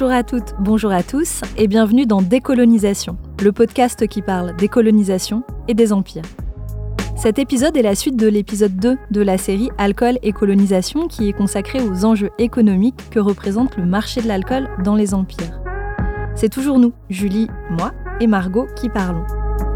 Bonjour 0.00 0.14
à 0.14 0.22
toutes, 0.22 0.54
bonjour 0.60 0.92
à 0.92 1.02
tous 1.02 1.40
et 1.56 1.66
bienvenue 1.66 2.06
dans 2.06 2.22
Décolonisation, 2.22 3.18
le 3.42 3.50
podcast 3.50 4.06
qui 4.06 4.22
parle 4.22 4.54
des 4.54 4.68
colonisations 4.68 5.42
et 5.66 5.74
des 5.74 5.92
empires. 5.92 6.22
Cet 7.16 7.40
épisode 7.40 7.76
est 7.76 7.82
la 7.82 7.96
suite 7.96 8.14
de 8.14 8.28
l'épisode 8.28 8.76
2 8.76 8.96
de 9.10 9.20
la 9.20 9.38
série 9.38 9.70
Alcool 9.76 10.20
et 10.22 10.30
colonisation 10.30 11.08
qui 11.08 11.28
est 11.28 11.32
consacré 11.32 11.80
aux 11.80 12.04
enjeux 12.04 12.30
économiques 12.38 13.10
que 13.10 13.18
représente 13.18 13.76
le 13.76 13.86
marché 13.86 14.22
de 14.22 14.28
l'alcool 14.28 14.68
dans 14.84 14.94
les 14.94 15.14
empires. 15.14 15.60
C'est 16.36 16.48
toujours 16.48 16.78
nous, 16.78 16.92
Julie, 17.10 17.48
moi 17.68 17.90
et 18.20 18.28
Margot, 18.28 18.68
qui 18.76 18.88
parlons. 18.88 19.26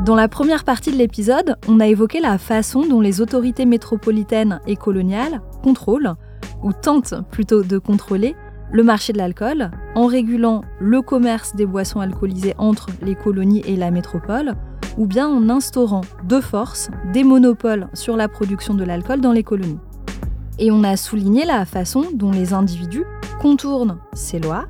Dans 0.04 0.14
la 0.14 0.28
première 0.28 0.62
partie 0.62 0.92
de 0.92 0.98
l'épisode, 0.98 1.56
on 1.66 1.80
a 1.80 1.88
évoqué 1.88 2.20
la 2.20 2.38
façon 2.38 2.86
dont 2.86 3.00
les 3.00 3.20
autorités 3.20 3.66
métropolitaines 3.66 4.60
et 4.68 4.76
coloniales 4.76 5.40
contrôlent, 5.64 6.14
ou 6.62 6.72
tentent 6.72 7.14
plutôt 7.32 7.64
de 7.64 7.78
contrôler, 7.78 8.36
le 8.72 8.82
marché 8.82 9.12
de 9.12 9.18
l'alcool 9.18 9.70
en 9.94 10.06
régulant 10.06 10.62
le 10.80 11.02
commerce 11.02 11.54
des 11.54 11.66
boissons 11.66 12.00
alcoolisées 12.00 12.54
entre 12.58 12.88
les 13.02 13.14
colonies 13.14 13.62
et 13.66 13.76
la 13.76 13.90
métropole, 13.90 14.54
ou 14.96 15.06
bien 15.06 15.28
en 15.28 15.48
instaurant 15.48 16.02
de 16.24 16.40
force 16.40 16.90
des 17.12 17.22
monopoles 17.22 17.88
sur 17.92 18.16
la 18.16 18.28
production 18.28 18.74
de 18.74 18.84
l'alcool 18.84 19.20
dans 19.20 19.32
les 19.32 19.42
colonies. 19.42 19.78
Et 20.58 20.70
on 20.70 20.84
a 20.84 20.96
souligné 20.96 21.44
la 21.44 21.64
façon 21.64 22.04
dont 22.14 22.30
les 22.30 22.54
individus 22.54 23.04
contournent 23.40 23.98
ces 24.14 24.38
lois. 24.38 24.66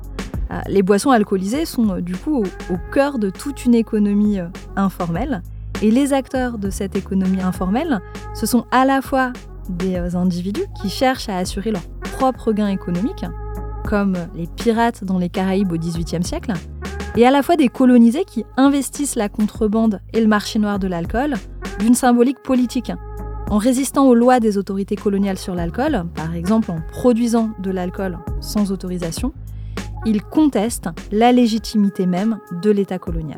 Euh, 0.51 0.59
les 0.67 0.83
boissons 0.83 1.11
alcoolisées 1.11 1.65
sont 1.65 1.89
euh, 1.89 2.01
du 2.01 2.15
coup 2.15 2.43
au, 2.43 2.77
cœur 2.91 3.19
de 3.19 3.29
toute 3.29 3.65
une 3.65 3.75
économie 3.75 4.39
euh, 4.39 4.47
informelle. 4.75 5.41
Et 5.81 5.91
les 5.91 6.13
acteurs 6.13 6.57
de 6.57 6.69
cette 6.69 6.95
économie 6.95 7.41
informelle, 7.41 7.99
ce 8.33 8.45
sont 8.45 8.65
à 8.71 8.85
la 8.85 9.01
fois 9.01 9.33
des 9.69 9.97
individus 10.15 10.65
qui 10.81 10.89
cherchent 10.89 11.29
à 11.29 11.37
assurer 11.37 11.71
leur 11.71 11.83
propre 12.17 12.53
gain 12.53 12.67
économique, 12.67 13.25
comme 13.93 14.17
les 14.33 14.47
pirates 14.47 15.03
dans 15.03 15.19
les 15.19 15.29
Caraïbes 15.29 15.71
au 15.71 15.77
XVIIIe 15.77 16.23
siècle, 16.23 16.51
et 17.15 17.27
à 17.27 17.29
la 17.29 17.43
fois 17.43 17.57
des 17.57 17.67
colonisés 17.67 18.25
qui 18.25 18.43
investissent 18.57 19.13
la 19.13 19.29
contrebande 19.29 20.01
et 20.13 20.19
le 20.19 20.25
marché 20.25 20.57
noir 20.57 20.79
de 20.79 20.87
l'alcool 20.87 21.35
d'une 21.77 21.93
symbolique 21.93 22.41
politique. 22.41 22.91
En 23.51 23.59
résistant 23.59 24.07
aux 24.07 24.15
lois 24.15 24.39
des 24.39 24.57
autorités 24.57 24.95
coloniales 24.95 25.37
sur 25.37 25.53
l'alcool, 25.53 26.05
par 26.15 26.33
exemple 26.33 26.71
en 26.71 26.81
produisant 26.89 27.51
de 27.59 27.69
l'alcool 27.69 28.17
sans 28.41 28.71
autorisation, 28.71 29.31
ils 30.07 30.23
contestent 30.23 30.89
la 31.11 31.31
légitimité 31.31 32.07
même 32.07 32.39
de 32.63 32.71
l'État 32.71 32.97
colonial. 32.97 33.37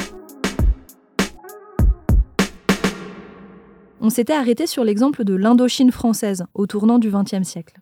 On 4.00 4.09
s'était 4.09 4.31
arrêté 4.31 4.67
sur 4.67 4.86
l'exemple 4.86 5.25
de 5.25 5.36
l'Indochine 5.36 5.92
française 5.92 6.45
au 6.53 6.66
tournant 6.66 6.97
du 6.97 7.12
XXe 7.12 7.44
siècle. 7.45 7.81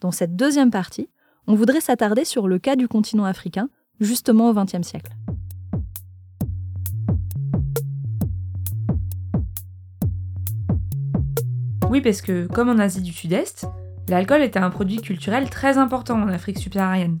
Dans 0.00 0.10
cette 0.10 0.36
deuxième 0.36 0.70
partie, 0.70 1.08
on 1.46 1.54
voudrait 1.54 1.80
s'attarder 1.80 2.24
sur 2.24 2.48
le 2.48 2.58
cas 2.58 2.76
du 2.76 2.88
continent 2.88 3.24
africain, 3.24 3.68
justement 4.00 4.50
au 4.50 4.54
XXe 4.54 4.82
siècle. 4.82 5.12
Oui, 11.90 12.00
parce 12.00 12.22
que, 12.22 12.46
comme 12.46 12.68
en 12.68 12.78
Asie 12.78 13.02
du 13.02 13.12
Sud-Est, 13.12 13.68
l'alcool 14.08 14.42
était 14.42 14.58
un 14.58 14.70
produit 14.70 14.96
culturel 14.96 15.48
très 15.48 15.78
important 15.78 16.20
en 16.20 16.28
Afrique 16.28 16.58
subsaharienne. 16.58 17.20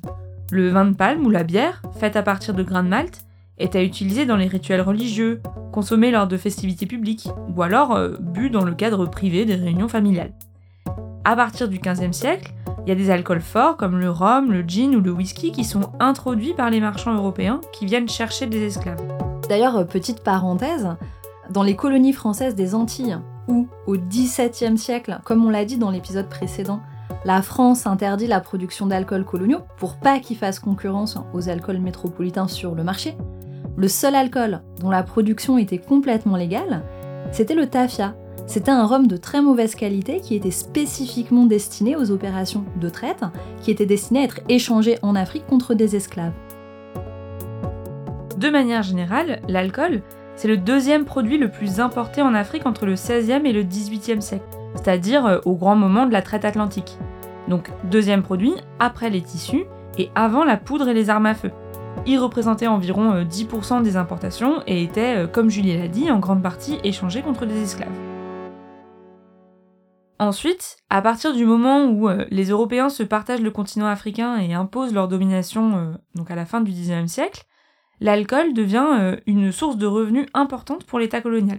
Le 0.50 0.68
vin 0.70 0.86
de 0.86 0.96
palme 0.96 1.24
ou 1.24 1.30
la 1.30 1.44
bière, 1.44 1.82
faite 1.98 2.16
à 2.16 2.22
partir 2.22 2.54
de 2.54 2.62
grains 2.62 2.82
de 2.82 2.88
malt, 2.88 3.24
était 3.58 3.84
utilisé 3.84 4.26
dans 4.26 4.36
les 4.36 4.48
rituels 4.48 4.80
religieux, 4.80 5.40
consommé 5.72 6.10
lors 6.10 6.26
de 6.26 6.36
festivités 6.36 6.86
publiques, 6.86 7.28
ou 7.54 7.62
alors 7.62 7.94
euh, 7.94 8.16
bu 8.20 8.50
dans 8.50 8.64
le 8.64 8.74
cadre 8.74 9.06
privé 9.06 9.44
des 9.44 9.54
réunions 9.54 9.88
familiales. 9.88 10.32
À 11.24 11.36
partir 11.36 11.68
du 11.68 11.78
XVe 11.78 12.12
siècle, 12.12 12.52
il 12.84 12.90
y 12.90 12.92
a 12.92 12.94
des 12.94 13.10
alcools 13.10 13.40
forts 13.40 13.76
comme 13.76 13.98
le 13.98 14.10
rhum, 14.10 14.52
le 14.52 14.62
gin 14.62 14.94
ou 14.94 15.00
le 15.00 15.10
whisky 15.10 15.52
qui 15.52 15.64
sont 15.64 15.90
introduits 16.00 16.52
par 16.52 16.68
les 16.68 16.80
marchands 16.80 17.14
européens 17.14 17.60
qui 17.72 17.86
viennent 17.86 18.08
chercher 18.08 18.46
des 18.46 18.62
esclaves. 18.62 19.02
D'ailleurs, 19.48 19.76
euh, 19.76 19.84
petite 19.84 20.22
parenthèse, 20.22 20.88
dans 21.50 21.62
les 21.62 21.76
colonies 21.76 22.12
françaises 22.12 22.54
des 22.54 22.74
Antilles, 22.74 23.18
où 23.48 23.68
au 23.86 23.96
XVIIe 23.96 24.76
siècle, 24.76 25.18
comme 25.24 25.44
on 25.44 25.50
l'a 25.50 25.64
dit 25.64 25.78
dans 25.78 25.90
l'épisode 25.90 26.28
précédent, 26.28 26.80
la 27.24 27.40
France 27.40 27.86
interdit 27.86 28.26
la 28.26 28.40
production 28.40 28.86
d'alcools 28.86 29.24
coloniaux 29.24 29.60
pour 29.78 29.96
pas 29.96 30.18
qu'ils 30.18 30.36
fassent 30.36 30.58
concurrence 30.58 31.18
aux 31.32 31.48
alcools 31.48 31.80
métropolitains 31.80 32.48
sur 32.48 32.74
le 32.74 32.84
marché, 32.84 33.16
le 33.76 33.88
seul 33.88 34.14
alcool 34.14 34.62
dont 34.80 34.90
la 34.90 35.02
production 35.02 35.58
était 35.58 35.78
complètement 35.78 36.36
légale, 36.36 36.82
c'était 37.32 37.54
le 37.54 37.66
tafia, 37.66 38.14
c'était 38.46 38.70
un 38.70 38.84
rhum 38.86 39.06
de 39.06 39.16
très 39.16 39.40
mauvaise 39.40 39.74
qualité 39.74 40.20
qui 40.20 40.34
était 40.34 40.50
spécifiquement 40.50 41.46
destiné 41.46 41.96
aux 41.96 42.10
opérations 42.10 42.64
de 42.80 42.88
traite, 42.88 43.24
qui 43.62 43.70
était 43.70 43.86
destiné 43.86 44.20
à 44.20 44.24
être 44.24 44.40
échangé 44.48 44.98
en 45.02 45.14
Afrique 45.14 45.46
contre 45.46 45.74
des 45.74 45.96
esclaves. 45.96 46.34
De 48.36 48.50
manière 48.50 48.82
générale, 48.82 49.40
l'alcool, 49.48 50.02
c'est 50.36 50.48
le 50.48 50.56
deuxième 50.56 51.04
produit 51.04 51.38
le 51.38 51.50
plus 51.50 51.80
importé 51.80 52.20
en 52.20 52.34
Afrique 52.34 52.66
entre 52.66 52.84
le 52.84 52.94
16e 52.94 53.46
et 53.46 53.52
le 53.52 53.62
18e 53.62 54.20
siècle, 54.20 54.44
c'est-à-dire 54.74 55.24
euh, 55.24 55.38
au 55.44 55.54
grand 55.54 55.76
moment 55.76 56.06
de 56.06 56.12
la 56.12 56.22
traite 56.22 56.44
atlantique. 56.44 56.98
Donc 57.48 57.70
deuxième 57.84 58.22
produit 58.22 58.54
après 58.80 59.10
les 59.10 59.22
tissus 59.22 59.64
et 59.98 60.10
avant 60.14 60.44
la 60.44 60.56
poudre 60.56 60.88
et 60.88 60.94
les 60.94 61.08
armes 61.08 61.26
à 61.26 61.34
feu. 61.34 61.52
Il 62.06 62.18
représentait 62.18 62.66
environ 62.66 63.22
10% 63.22 63.78
euh, 63.78 63.82
des 63.82 63.96
importations 63.96 64.62
et 64.66 64.82
était, 64.82 65.16
euh, 65.16 65.26
comme 65.26 65.48
Julie 65.48 65.78
l'a 65.78 65.88
dit, 65.88 66.10
en 66.10 66.18
grande 66.18 66.42
partie 66.42 66.78
échangé 66.84 67.22
contre 67.22 67.46
des 67.46 67.62
esclaves. 67.62 68.13
Ensuite, 70.20 70.76
à 70.90 71.02
partir 71.02 71.34
du 71.34 71.44
moment 71.44 71.86
où 71.86 72.08
euh, 72.08 72.24
les 72.30 72.50
Européens 72.50 72.88
se 72.88 73.02
partagent 73.02 73.40
le 73.40 73.50
continent 73.50 73.86
africain 73.86 74.38
et 74.38 74.54
imposent 74.54 74.94
leur 74.94 75.08
domination, 75.08 75.76
euh, 75.76 75.92
donc 76.14 76.30
à 76.30 76.36
la 76.36 76.46
fin 76.46 76.60
du 76.60 76.70
XIXe 76.70 77.10
siècle, 77.10 77.44
l'alcool 78.00 78.54
devient 78.54 78.86
euh, 78.92 79.16
une 79.26 79.50
source 79.50 79.76
de 79.76 79.86
revenus 79.86 80.26
importante 80.32 80.84
pour 80.84 81.00
l'État 81.00 81.20
colonial. 81.20 81.58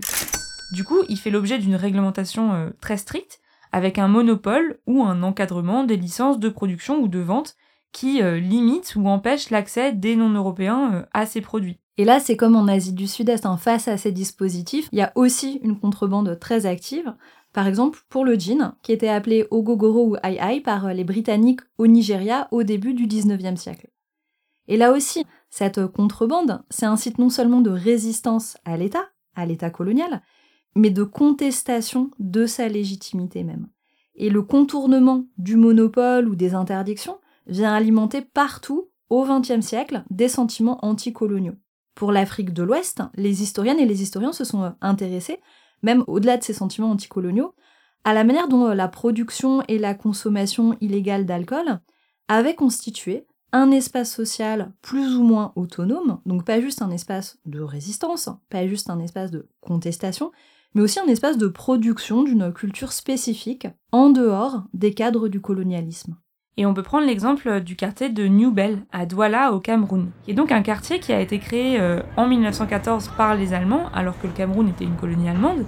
Du 0.71 0.85
coup, 0.85 0.99
il 1.09 1.17
fait 1.17 1.31
l'objet 1.31 1.57
d'une 1.57 1.75
réglementation 1.75 2.71
très 2.81 2.97
stricte, 2.97 3.39
avec 3.71 3.99
un 3.99 4.07
monopole 4.07 4.79
ou 4.87 5.03
un 5.03 5.21
encadrement 5.21 5.83
des 5.83 5.97
licences 5.97 6.39
de 6.39 6.49
production 6.49 7.01
ou 7.01 7.07
de 7.07 7.19
vente 7.19 7.55
qui 7.91 8.21
limite 8.23 8.95
ou 8.95 9.07
empêche 9.07 9.51
l'accès 9.51 9.93
des 9.93 10.15
non-européens 10.15 11.05
à 11.13 11.27
ces 11.27 11.41
produits. 11.41 11.79
Et 11.97 12.03
là, 12.03 12.19
c'est 12.19 12.35
comme 12.35 12.55
en 12.55 12.67
Asie 12.67 12.93
du 12.93 13.07
Sud-Est, 13.07 13.45
hein, 13.45 13.57
face 13.57 13.87
à 13.87 13.95
ces 13.95 14.11
dispositifs, 14.11 14.89
il 14.91 14.99
y 14.99 15.03
a 15.03 15.13
aussi 15.15 15.59
une 15.63 15.79
contrebande 15.79 16.37
très 16.39 16.65
active, 16.65 17.13
par 17.55 17.67
exemple, 17.67 18.01
pour 18.09 18.25
le 18.25 18.35
gin, 18.35 18.75
qui 18.83 18.91
était 18.91 19.07
appelé 19.07 19.47
Ogogoro 19.49 20.09
ou 20.09 20.15
Ai 20.17 20.37
Ai 20.41 20.59
par 20.59 20.93
les 20.93 21.05
Britanniques 21.05 21.61
au 21.77 21.87
Nigeria 21.87 22.49
au 22.51 22.63
début 22.63 22.93
du 22.93 23.07
19e 23.07 23.55
siècle. 23.55 23.87
Et 24.67 24.75
là 24.75 24.91
aussi, 24.91 25.25
cette 25.49 25.87
contrebande, 25.87 26.65
c'est 26.69 26.85
un 26.85 26.97
site 26.97 27.17
non 27.17 27.29
seulement 27.29 27.61
de 27.61 27.69
résistance 27.69 28.57
à 28.65 28.75
l'État, 28.75 29.05
à 29.35 29.45
l'État 29.45 29.69
colonial, 29.69 30.21
mais 30.75 30.89
de 30.89 31.03
contestation 31.03 32.11
de 32.19 32.45
sa 32.45 32.67
légitimité 32.67 33.45
même. 33.45 33.69
Et 34.15 34.29
le 34.29 34.41
contournement 34.41 35.23
du 35.37 35.55
monopole 35.55 36.27
ou 36.27 36.35
des 36.35 36.55
interdictions 36.55 37.19
vient 37.47 37.73
alimenter 37.73 38.21
partout, 38.21 38.89
au 39.09 39.23
XXe 39.23 39.65
siècle, 39.65 40.03
des 40.09 40.27
sentiments 40.27 40.83
anticoloniaux. 40.83 41.55
Pour 41.93 42.11
l'Afrique 42.11 42.51
de 42.51 42.63
l'Ouest, 42.63 43.01
les 43.15 43.43
historiennes 43.43 43.79
et 43.79 43.85
les 43.85 44.01
historiens 44.01 44.33
se 44.33 44.43
sont 44.43 44.75
intéressés 44.81 45.39
même 45.83 46.03
au-delà 46.07 46.37
de 46.37 46.43
ces 46.43 46.53
sentiments 46.53 46.91
anticoloniaux, 46.91 47.53
à 48.03 48.13
la 48.13 48.23
manière 48.23 48.47
dont 48.47 48.67
euh, 48.67 48.73
la 48.73 48.87
production 48.87 49.63
et 49.67 49.77
la 49.77 49.93
consommation 49.93 50.77
illégale 50.81 51.25
d'alcool 51.25 51.79
avaient 52.27 52.55
constitué 52.55 53.27
un 53.51 53.71
espace 53.71 54.13
social 54.13 54.73
plus 54.81 55.15
ou 55.15 55.23
moins 55.23 55.53
autonome, 55.55 56.19
donc 56.25 56.43
pas 56.43 56.59
juste 56.59 56.81
un 56.81 56.91
espace 56.91 57.39
de 57.45 57.61
résistance, 57.61 58.29
pas 58.49 58.67
juste 58.67 58.89
un 58.89 58.99
espace 58.99 59.31
de 59.31 59.47
contestation, 59.61 60.31
mais 60.73 60.81
aussi 60.81 60.99
un 60.99 61.07
espace 61.07 61.37
de 61.37 61.47
production 61.47 62.23
d'une 62.23 62.51
culture 62.51 62.91
spécifique 62.91 63.67
en 63.91 64.09
dehors 64.09 64.63
des 64.73 64.93
cadres 64.93 65.29
du 65.29 65.39
colonialisme. 65.39 66.17
Et 66.57 66.65
on 66.65 66.73
peut 66.73 66.83
prendre 66.83 67.05
l'exemple 67.05 67.59
du 67.59 67.75
quartier 67.75 68.07
de 68.07 68.27
New 68.27 68.49
Bell, 68.49 68.79
à 68.93 69.05
Douala, 69.05 69.51
au 69.51 69.59
Cameroun, 69.59 70.11
qui 70.23 70.31
est 70.31 70.35
donc 70.35 70.53
un 70.53 70.61
quartier 70.61 70.99
qui 70.99 71.11
a 71.11 71.19
été 71.19 71.37
créé 71.37 71.77
euh, 71.81 71.99
en 72.15 72.27
1914 72.27 73.09
par 73.17 73.35
les 73.35 73.53
Allemands, 73.53 73.89
alors 73.93 74.17
que 74.17 74.27
le 74.27 74.31
Cameroun 74.31 74.69
était 74.69 74.85
une 74.85 74.95
colonie 74.95 75.27
allemande, 75.27 75.65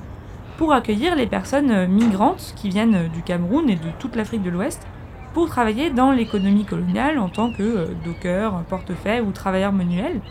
pour 0.57 0.71
accueillir 0.71 1.17
les 1.17 1.27
personnes 1.27 1.71
euh, 1.71 1.87
migrantes 1.87 2.53
qui 2.55 2.69
viennent 2.69 2.95
euh, 2.95 3.07
du 3.09 3.21
Cameroun 3.21 3.69
et 3.69 3.75
de 3.75 3.89
toute 3.99 4.15
l'Afrique 4.15 4.43
de 4.43 4.49
l'Ouest, 4.49 4.87
pour 5.33 5.49
travailler 5.49 5.89
dans 5.89 6.13
l'économie 6.13 6.63
coloniale 6.63 7.19
en 7.19 7.27
tant 7.27 7.51
que 7.51 7.89
docker, 8.05 8.63
portefeuille 8.69 9.19
ou 9.19 9.31
travailleurs 9.33 9.73
manuels, 9.73 10.21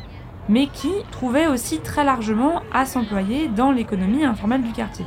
mais 0.49 0.69
qui 0.69 0.93
trouvaient 1.11 1.49
aussi 1.49 1.81
très 1.81 2.03
largement 2.03 2.63
à 2.73 2.87
s'employer 2.87 3.49
dans 3.49 3.73
l'économie 3.73 4.25
informelle 4.25 4.63
du 4.63 4.73
quartier. 4.73 5.05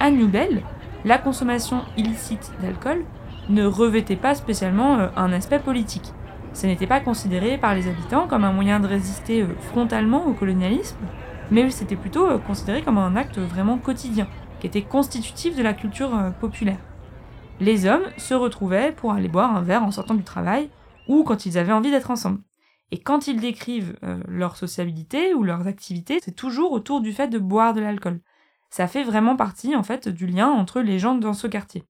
À 0.00 0.10
New 0.10 0.26
Bell, 0.26 0.62
la 1.04 1.16
consommation 1.16 1.82
illicite 1.96 2.50
d'alcool 2.60 3.04
ne 3.50 3.66
revêtait 3.66 4.16
pas 4.16 4.34
spécialement 4.34 4.98
euh, 4.98 5.08
un 5.16 5.32
aspect 5.32 5.58
politique. 5.58 6.12
Ce 6.52 6.66
n'était 6.66 6.86
pas 6.86 7.00
considéré 7.00 7.58
par 7.58 7.74
les 7.74 7.88
habitants 7.88 8.26
comme 8.26 8.44
un 8.44 8.52
moyen 8.52 8.80
de 8.80 8.86
résister 8.86 9.42
euh, 9.42 9.54
frontalement 9.60 10.26
au 10.26 10.32
colonialisme, 10.32 10.96
mais 11.50 11.68
c'était 11.70 11.96
plutôt 11.96 12.26
euh, 12.26 12.38
considéré 12.38 12.82
comme 12.82 12.98
un 12.98 13.16
acte 13.16 13.38
vraiment 13.38 13.78
quotidien, 13.78 14.28
qui 14.60 14.66
était 14.66 14.82
constitutif 14.82 15.56
de 15.56 15.62
la 15.62 15.74
culture 15.74 16.10
populaire. 16.40 16.78
Les 17.60 17.86
hommes 17.86 18.04
se 18.16 18.34
retrouvaient 18.34 18.92
pour 18.92 19.12
aller 19.12 19.28
boire 19.28 19.54
un 19.54 19.62
verre 19.62 19.82
en 19.82 19.90
sortant 19.90 20.14
du 20.14 20.24
travail, 20.24 20.70
ou 21.08 21.24
quand 21.24 21.46
ils 21.46 21.58
avaient 21.58 21.72
envie 21.72 21.90
d'être 21.90 22.10
ensemble. 22.10 22.40
Et 22.90 22.98
quand 22.98 23.26
ils 23.26 23.40
décrivent 23.40 23.96
leur 24.28 24.56
sociabilité 24.56 25.34
ou 25.34 25.44
leurs 25.44 25.66
activités, 25.66 26.18
c'est 26.22 26.34
toujours 26.34 26.72
autour 26.72 27.00
du 27.00 27.12
fait 27.12 27.28
de 27.28 27.38
boire 27.38 27.72
de 27.72 27.80
l'alcool. 27.80 28.20
Ça 28.70 28.86
fait 28.86 29.04
vraiment 29.04 29.36
partie, 29.36 29.76
en 29.76 29.82
fait, 29.82 30.08
du 30.08 30.26
lien 30.26 30.48
entre 30.48 30.80
les 30.80 30.98
gens 30.98 31.14
dans 31.14 31.32
ce 31.32 31.46
quartier. 31.46 31.84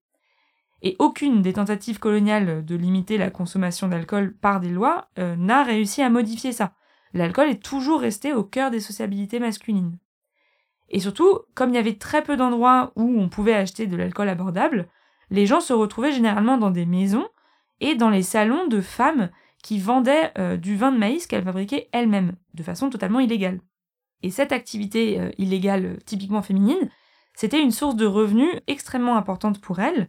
Et 0.82 0.96
aucune 0.98 1.42
des 1.42 1.52
tentatives 1.52 1.98
coloniales 1.98 2.64
de 2.64 2.74
limiter 2.74 3.18
la 3.18 3.30
consommation 3.30 3.88
d'alcool 3.88 4.34
par 4.34 4.60
des 4.60 4.70
lois 4.70 5.08
euh, 5.18 5.36
n'a 5.36 5.62
réussi 5.62 6.02
à 6.02 6.10
modifier 6.10 6.52
ça. 6.52 6.72
L'alcool 7.12 7.50
est 7.50 7.62
toujours 7.62 8.00
resté 8.00 8.32
au 8.32 8.44
cœur 8.44 8.70
des 8.70 8.80
sociabilités 8.80 9.40
masculines. 9.40 9.98
Et 10.88 11.00
surtout, 11.00 11.40
comme 11.54 11.70
il 11.70 11.76
y 11.76 11.78
avait 11.78 11.98
très 11.98 12.22
peu 12.22 12.36
d'endroits 12.36 12.92
où 12.96 13.20
on 13.20 13.28
pouvait 13.28 13.54
acheter 13.54 13.86
de 13.86 13.96
l'alcool 13.96 14.28
abordable, 14.28 14.88
les 15.30 15.46
gens 15.46 15.60
se 15.60 15.72
retrouvaient 15.72 16.12
généralement 16.12 16.58
dans 16.58 16.70
des 16.70 16.86
maisons 16.86 17.28
et 17.80 17.94
dans 17.94 18.10
les 18.10 18.22
salons 18.22 18.66
de 18.66 18.80
femmes 18.80 19.30
qui 19.62 19.78
vendaient 19.78 20.32
euh, 20.38 20.56
du 20.56 20.76
vin 20.76 20.92
de 20.92 20.98
maïs 20.98 21.26
qu'elles 21.26 21.44
fabriquaient 21.44 21.88
elles-mêmes, 21.92 22.34
de 22.54 22.62
façon 22.62 22.90
totalement 22.90 23.20
illégale. 23.20 23.60
Et 24.22 24.30
cette 24.30 24.52
activité 24.52 25.20
euh, 25.20 25.30
illégale 25.38 25.98
typiquement 26.04 26.42
féminine, 26.42 26.90
c'était 27.34 27.62
une 27.62 27.70
source 27.70 27.96
de 27.96 28.06
revenus 28.06 28.54
extrêmement 28.66 29.16
importante 29.16 29.60
pour 29.60 29.78
elles, 29.78 30.08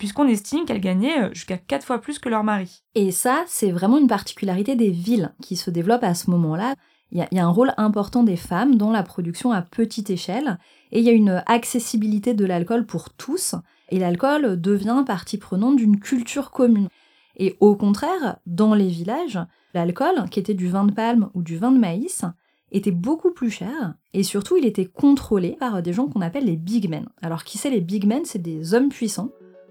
puisqu'on 0.00 0.26
estime 0.26 0.64
qu'elles 0.64 0.80
gagnaient 0.80 1.24
euh, 1.24 1.34
jusqu'à 1.34 1.58
4 1.58 1.84
fois 1.84 2.00
plus 2.00 2.18
que 2.18 2.30
leur 2.30 2.42
mari. 2.42 2.82
Et 2.94 3.12
ça, 3.12 3.44
c'est 3.46 3.70
vraiment 3.70 3.98
une 3.98 4.08
particularité 4.08 4.74
des 4.74 4.90
villes 4.90 5.34
qui 5.42 5.56
se 5.56 5.70
développent 5.70 6.02
à 6.04 6.14
ce 6.14 6.30
moment-là. 6.30 6.74
Il 7.12 7.26
y, 7.32 7.38
a 7.38 7.44
un 7.44 7.50
rôle 7.50 7.74
important 7.76 8.22
des 8.22 8.36
femmes 8.36 8.76
dans 8.76 8.90
la 8.90 9.02
production 9.02 9.52
à 9.52 9.62
petite 9.62 10.10
échelle, 10.10 10.58
et 10.90 11.00
il 11.00 11.04
y 11.04 11.10
a 11.10 11.12
une 11.12 11.42
accessibilité 11.46 12.34
de 12.34 12.46
l'alcool 12.46 12.86
pour 12.86 13.10
tous, 13.10 13.56
et 13.90 13.98
l'alcool 13.98 14.60
devient 14.60 15.02
partie 15.04 15.36
prenante 15.36 15.76
d'une 15.76 15.98
culture 15.98 16.50
commune. 16.52 16.88
Et 17.36 17.56
au 17.58 17.74
contraire, 17.74 18.36
dans 18.46 18.74
les 18.74 18.86
villages, 18.86 19.40
l'alcool, 19.74 20.30
qui 20.30 20.38
était 20.38 20.54
du 20.54 20.68
vin 20.68 20.84
de 20.84 20.92
palme 20.92 21.30
ou 21.34 21.42
du 21.42 21.56
vin 21.56 21.72
de 21.72 21.78
maïs, 21.78 22.24
était 22.70 22.92
beaucoup 22.92 23.32
plus 23.32 23.50
cher, 23.50 23.94
et 24.14 24.22
surtout 24.22 24.56
il 24.56 24.64
était 24.64 24.86
contrôlé 24.86 25.56
par 25.58 25.82
des 25.82 25.92
gens 25.92 26.06
qu'on 26.06 26.20
appelle 26.20 26.44
les 26.44 26.56
big 26.56 26.88
men. 26.88 27.08
Alors 27.20 27.42
qui 27.42 27.58
c'est 27.58 27.70
les 27.70 27.80
big 27.80 28.06
men? 28.06 28.24
C'est 28.24 28.40
des 28.40 28.72
hommes 28.72 28.88
puissants, 28.88 29.30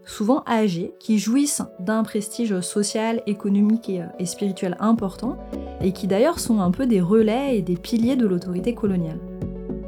souvent 0.09 0.43
âgés, 0.47 0.93
qui 0.99 1.19
jouissent 1.19 1.61
d'un 1.79 2.03
prestige 2.03 2.59
social, 2.61 3.21
économique 3.27 3.89
et, 3.89 4.01
euh, 4.01 4.25
spirituel 4.25 4.75
important, 4.79 5.37
et 5.81 5.91
qui 5.91 6.07
d'ailleurs 6.07 6.39
sont 6.39 6.61
un 6.61 6.71
peu 6.71 6.87
des 6.87 6.99
relais 6.99 7.57
et 7.57 7.61
des 7.61 7.77
piliers 7.77 8.15
de 8.15 8.25
l'autorité 8.25 8.73
coloniale. 8.73 9.19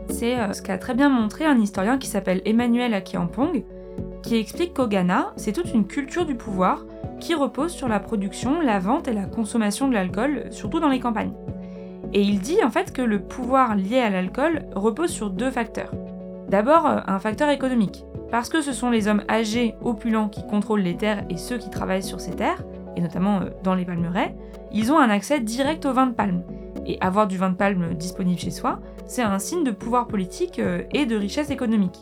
C'est 0.09 0.39
euh, 0.39 0.53
ce 0.53 0.61
qu'a 0.61 0.77
très 0.77 0.93
bien 0.93 1.09
montré 1.09 1.45
un 1.45 1.59
historien 1.59 1.97
qui 1.97 2.07
s'appelle 2.07 2.41
Emmanuel 2.45 2.93
Akiampong, 2.93 3.65
qui 4.21 4.35
explique 4.35 4.75
qu'au 4.75 4.87
Ghana, 4.87 5.33
c'est 5.37 5.53
toute 5.53 5.73
une 5.73 5.87
culture 5.87 6.25
du 6.25 6.35
pouvoir 6.35 6.85
qui 7.19 7.33
repose 7.33 7.71
sur 7.71 7.87
la 7.87 7.99
production, 7.99 8.61
la 8.61 8.79
vente 8.79 9.07
et 9.07 9.13
la 9.13 9.25
consommation 9.25 9.87
de 9.87 9.93
l'alcool, 9.93 10.45
surtout 10.51 10.79
dans 10.79 10.89
les 10.89 10.99
campagnes. 10.99 11.33
Et 12.13 12.21
il 12.21 12.39
dit 12.39 12.63
en 12.63 12.69
fait 12.69 12.93
que 12.93 13.01
le 13.01 13.21
pouvoir 13.21 13.75
lié 13.75 13.99
à 13.99 14.09
l'alcool 14.11 14.65
repose 14.75 15.09
sur 15.09 15.31
deux 15.31 15.49
facteurs. 15.49 15.91
D'abord, 16.47 16.85
euh, 16.85 16.99
un 17.07 17.19
facteur 17.19 17.49
économique. 17.49 18.05
Parce 18.31 18.47
que 18.47 18.61
ce 18.61 18.71
sont 18.71 18.89
les 18.89 19.09
hommes 19.09 19.23
âgés, 19.29 19.75
opulents 19.81 20.29
qui 20.29 20.47
contrôlent 20.47 20.81
les 20.81 20.95
terres 20.95 21.25
et 21.29 21.35
ceux 21.35 21.57
qui 21.57 21.69
travaillent 21.69 22.01
sur 22.01 22.21
ces 22.21 22.31
terres, 22.31 22.63
et 22.95 23.01
notamment 23.01 23.41
euh, 23.41 23.49
dans 23.63 23.75
les 23.75 23.85
palmeraies, 23.85 24.35
ils 24.71 24.91
ont 24.91 24.97
un 24.97 25.09
accès 25.09 25.41
direct 25.41 25.85
au 25.85 25.93
vin 25.93 26.07
de 26.07 26.13
palme. 26.13 26.43
Et 26.85 26.97
avoir 27.01 27.27
du 27.27 27.37
vin 27.37 27.49
de 27.49 27.55
palme 27.55 27.93
disponible 27.93 28.39
chez 28.39 28.49
soi, 28.49 28.79
c'est 29.05 29.21
un 29.21 29.37
signe 29.37 29.65
de 29.65 29.71
pouvoir 29.71 30.07
politique 30.07 30.59
euh, 30.59 30.83
et 30.93 31.05
de 31.05 31.17
richesse 31.17 31.51
économique. 31.51 32.01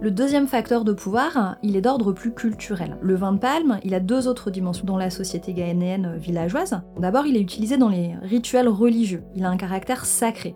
Le 0.00 0.10
deuxième 0.10 0.46
facteur 0.46 0.84
de 0.84 0.92
pouvoir, 0.92 1.56
il 1.62 1.76
est 1.76 1.80
d'ordre 1.80 2.12
plus 2.12 2.32
culturel. 2.32 2.98
Le 3.00 3.14
vin 3.14 3.32
de 3.32 3.38
palme, 3.38 3.78
il 3.84 3.94
a 3.94 4.00
deux 4.00 4.28
autres 4.28 4.50
dimensions 4.50 4.84
dans 4.84 4.98
la 4.98 5.10
société 5.10 5.54
ghanéenne 5.54 6.16
villageoise. 6.18 6.82
D'abord, 6.98 7.26
il 7.26 7.36
est 7.36 7.40
utilisé 7.40 7.78
dans 7.78 7.88
les 7.88 8.14
rituels 8.22 8.68
religieux. 8.68 9.24
Il 9.34 9.44
a 9.44 9.48
un 9.48 9.56
caractère 9.56 10.04
sacré. 10.04 10.54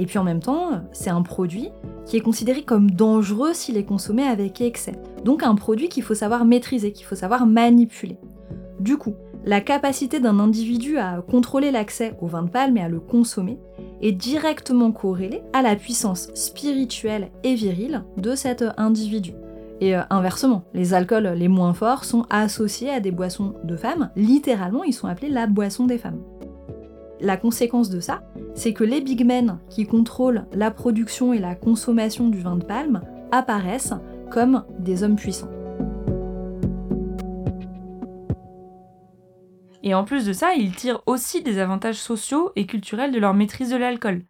Et 0.00 0.06
puis 0.06 0.18
en 0.18 0.24
même 0.24 0.40
temps, 0.40 0.80
c'est 0.92 1.10
un 1.10 1.20
produit 1.20 1.68
qui 2.06 2.16
est 2.16 2.20
considéré 2.20 2.62
comme 2.62 2.90
dangereux 2.90 3.52
s'il 3.52 3.76
est 3.76 3.84
consommé 3.84 4.22
avec 4.22 4.62
excès. 4.62 4.94
Donc 5.26 5.42
un 5.42 5.54
produit 5.54 5.90
qu'il 5.90 6.02
faut 6.02 6.14
savoir 6.14 6.46
maîtriser, 6.46 6.92
qu'il 6.92 7.04
faut 7.04 7.14
savoir 7.14 7.44
manipuler. 7.46 8.16
Du 8.80 8.96
coup, 8.96 9.14
la 9.44 9.60
capacité 9.60 10.18
d'un 10.18 10.38
individu 10.38 10.96
à 10.96 11.20
contrôler 11.20 11.70
l'accès 11.70 12.14
au 12.22 12.28
vin 12.28 12.44
de 12.44 12.48
palme 12.48 12.78
et 12.78 12.82
à 12.82 12.88
le 12.88 12.98
consommer 12.98 13.58
est 14.00 14.12
directement 14.12 14.90
corrélée 14.90 15.42
à 15.52 15.60
la 15.60 15.76
puissance 15.76 16.30
spirituelle 16.34 17.28
et 17.44 17.54
virile 17.54 18.02
de 18.16 18.34
cet 18.34 18.64
individu. 18.78 19.34
Et 19.82 19.94
euh, 19.94 20.00
inversement, 20.08 20.62
les 20.72 20.94
alcools 20.94 21.34
les 21.36 21.48
moins 21.48 21.74
forts 21.74 22.04
sont 22.04 22.24
associés 22.30 22.88
à 22.88 23.00
des 23.00 23.10
boissons 23.10 23.52
de 23.64 23.76
femmes, 23.76 24.08
littéralement 24.16 24.82
ils 24.82 24.94
sont 24.94 25.08
appelés 25.08 25.28
la 25.28 25.46
boisson 25.46 25.84
des 25.84 25.98
femmes. 25.98 26.22
La 27.20 27.36
conséquence 27.36 27.90
de 27.90 28.00
ça, 28.00 28.22
c'est 28.54 28.72
que 28.72 28.84
les 28.84 29.02
big 29.02 29.26
men 29.26 29.58
qui 29.68 29.86
contrôlent 29.86 30.46
la 30.52 30.70
production 30.70 31.34
et 31.34 31.38
la 31.38 31.54
consommation 31.54 32.28
du 32.28 32.40
vin 32.40 32.56
de 32.56 32.64
palme 32.64 33.02
apparaissent 33.30 33.94
comme 34.30 34.64
des 34.78 35.02
hommes 35.02 35.16
puissants. 35.16 35.50
Et 39.82 39.94
en 39.94 40.04
plus 40.04 40.24
de 40.24 40.32
ça, 40.32 40.54
ils 40.54 40.74
tirent 40.74 41.02
aussi 41.06 41.42
des 41.42 41.58
avantages 41.58 41.96
sociaux 41.96 42.52
et 42.56 42.66
culturels 42.66 43.12
de 43.12 43.18
leur 43.18 43.34
maîtrise 43.34 43.70
de 43.70 43.76
l'alcool. 43.76 44.24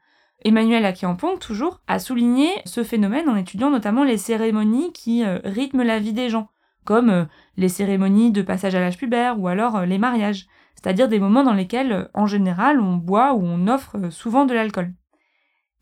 Emmanuel 0.45 0.85
Akiampong, 0.85 1.39
toujours, 1.39 1.81
a 1.87 1.99
souligné 1.99 2.49
ce 2.65 2.83
phénomène 2.83 3.29
en 3.29 3.37
étudiant 3.37 3.71
notamment 3.71 4.05
les 4.05 4.17
cérémonies 4.17 4.93
qui 4.93 5.25
euh, 5.25 5.39
rythment 5.45 5.83
la 5.83 5.99
vie 5.99 6.15
des 6.15 6.31
gens, 6.31 6.49
comme 6.85 7.11
euh, 7.11 7.25
les 7.57 7.69
cérémonies 7.69 8.33
de 8.33 8.43
passage 8.43 8.75
à 8.75 8.81
l'âge 8.81 8.97
pubère 8.97 9.39
ou 9.39 9.49
alors 9.49 9.77
euh, 9.77 9.87
les 9.87 9.99
mariages 9.99 10.47
c'est-à-dire 10.83 11.09
des 11.09 11.21
moments 11.21 11.45
dans 11.45 11.53
lesquels, 11.53 12.09
en 12.15 12.27
général, 12.27 12.81
on 12.81 12.97
boit 12.97 13.35
ou 13.35 13.43
on 13.43 13.69
offre 13.69 13.97
euh, 13.99 14.11
souvent 14.11 14.47
de 14.47 14.55
l'alcool. 14.55 14.93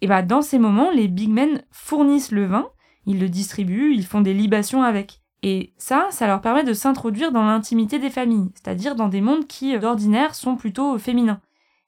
Et 0.01 0.07
bah 0.07 0.23
dans 0.23 0.43
ces 0.43 0.59
moments, 0.59 0.91
les 0.91 1.09
big 1.09 1.31
men 1.31 1.63
fournissent 1.71 2.33
le 2.33 2.47
vin, 2.47 2.69
ils 3.07 3.21
le 3.21 3.29
distribuent, 3.29 3.95
ils 3.95 4.07
font 4.07 4.21
des 4.21 4.35
libations 4.35 4.83
avec. 4.83 5.21
Et 5.43 5.73
ça, 5.77 6.09
ça 6.11 6.27
leur 6.27 6.41
permet 6.41 6.65
de 6.65 6.73
s'introduire 6.73 7.33
dans 7.33 7.45
l'intimité 7.45 7.99
des 7.99 8.11
familles, 8.11 8.51
c'est-à-dire 8.55 8.97
dans 8.97 9.09
des 9.09 9.21
mondes 9.21 9.47
qui, 9.47 9.75
euh, 9.75 9.79
d'ordinaire, 9.79 10.35
sont 10.35 10.57
plutôt 10.57 10.99
féminins. 10.99 11.41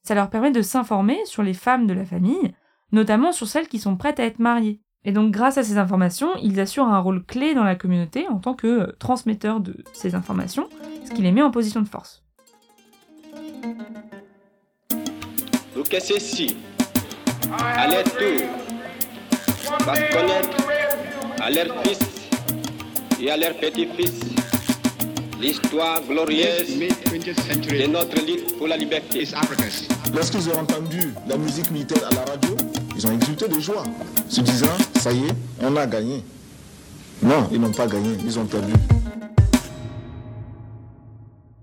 Ça 0.03 0.15
leur 0.15 0.31
permet 0.31 0.53
de 0.53 0.63
s'informer 0.63 1.19
sur 1.25 1.43
les 1.43 1.55
femmes 1.55 1.87
de 1.87 1.93
la 1.93 2.05
famille, 2.05 2.55
notamment 2.93 3.33
sur 3.33 3.49
celles 3.49 3.69
qui 3.69 3.79
sont 3.79 3.97
prêtes 3.97 4.21
à 4.21 4.25
être 4.25 4.39
mariées. 4.39 4.81
Et 5.05 5.13
donc 5.13 5.31
grâce 5.33 5.59
à 5.59 5.63
ces 5.63 5.79
informations, 5.79 6.31
ils 6.43 6.61
assurent 6.61 6.89
un 6.89 6.99
rôle 6.99 7.25
clé 7.25 7.55
dans 7.55 7.65
la 7.65 7.75
communauté 7.75 8.29
en 8.29 8.39
tant 8.39 8.55
que 8.55 8.67
euh, 8.67 8.97
transmetteurs 8.99 9.61
de 9.61 9.83
ces 9.93 10.15
informations, 10.15 10.69
ce 11.05 11.11
qui 11.11 11.23
les 11.23 11.33
met 11.33 11.43
en 11.43 11.51
position 11.51 11.81
de 11.81 11.89
force. 11.89 12.23
Ceci, 16.03 16.57
à 17.53 17.87
leur 17.87 18.05
tour, 18.05 18.47
va 19.85 19.93
connaître 19.93 20.57
à 21.41 21.51
leur 21.51 21.83
fils 21.85 21.99
et 23.21 23.31
à 23.31 23.37
leur 23.37 23.55
petit-fils 23.57 24.21
l'histoire 25.41 26.03
glorieuse 26.03 26.79
de 26.79 27.87
notre 27.87 28.27
lutte 28.27 28.57
pour 28.57 28.67
la 28.67 28.77
liberté. 28.77 29.29
Lorsqu'ils 30.13 30.49
ont 30.49 30.59
entendu 30.59 31.13
la 31.29 31.37
musique 31.37 31.71
militaire 31.71 32.09
à 32.11 32.15
la 32.15 32.25
radio, 32.25 32.57
ils 32.97 33.07
ont 33.07 33.13
exulté 33.13 33.47
de 33.47 33.61
joie, 33.61 33.85
se 34.29 34.41
disant, 34.41 34.67
ça 34.99 35.13
y 35.13 35.27
est, 35.27 35.35
on 35.63 35.77
a 35.77 35.87
gagné. 35.87 36.25
Non, 37.23 37.49
ils 37.53 37.61
n'ont 37.61 37.73
pas 37.73 37.87
gagné, 37.87 38.17
ils 38.25 38.39
ont 38.39 38.47
perdu. 38.47 38.73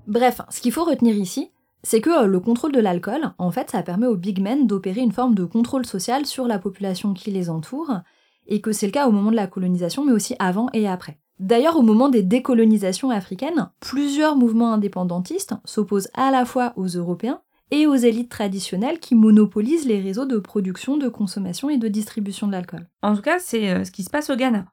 Bref, 0.06 0.40
ce 0.50 0.62
qu'il 0.62 0.72
faut 0.72 0.86
retenir 0.86 1.16
ici, 1.16 1.52
c'est 1.84 2.02
que 2.02 2.24
euh, 2.24 2.28
le 2.28 2.40
contrôle 2.40 2.72
de 2.72 2.80
l'alcool, 2.80 3.34
en 3.38 3.52
fait, 3.52 3.72
ça 3.72 3.84
permet 3.84 4.08
aux 4.08 4.16
big 4.16 4.42
men 4.42 4.68
d'opérer 4.68 5.02
une 5.02 5.12
forme 5.12 5.36
de 5.36 5.46
contrôle 5.46 5.86
social 5.86 6.26
sur 6.26 6.48
la 6.48 6.60
population 6.60 7.14
qui 7.14 7.32
les 7.32 7.50
entoure, 7.50 8.00
et 8.48 8.62
que 8.62 8.72
c'est 8.72 8.86
le 8.86 8.92
cas 8.92 9.08
au 9.08 9.12
moment 9.12 9.32
de 9.32 9.36
la 9.36 9.48
colonisation, 9.48 10.06
mais 10.06 10.14
aussi 10.14 10.36
avant 10.40 10.70
et 10.74 10.88
après. 10.88 11.20
D'ailleurs, 11.40 11.78
au 11.78 11.84
moment 11.84 12.10
des 12.10 12.24
décolonisations 12.24 13.12
africaines, 13.12 13.70
plusieurs 13.80 14.36
mouvements 14.36 14.74
indépendantistes 14.74 15.54
s'opposent 15.66 16.10
à 16.14 16.32
la 16.32 16.46
fois 16.46 16.74
aux 16.78 16.88
Européens 16.88 17.42
et 17.70 17.86
aux 17.86 17.96
élites 17.96 18.30
traditionnelles 18.30 19.00
qui 19.00 19.14
monopolisent 19.14 19.86
les 19.86 20.00
réseaux 20.00 20.26
de 20.26 20.38
production, 20.38 20.98
de 20.98 21.10
consommation 21.10 21.70
et 21.70 21.78
de 21.78 21.88
distribution 21.88 22.48
de 22.48 22.54
l'alcool. 22.54 22.88
En 23.04 23.16
tout 23.16 23.22
cas, 23.22 23.40
c'est 23.40 23.70
euh, 23.70 23.84
ce 23.84 23.92
qui 23.92 24.04
se 24.04 24.10
passe 24.10 24.30
au 24.30 24.36
Ghana. 24.36 24.66